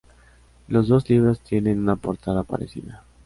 Los 0.67 0.87
dos 0.87 1.07
libros 1.11 1.41
tienen 1.41 1.77
una 1.79 1.95
portada 1.95 2.41
parecida. 2.41 3.03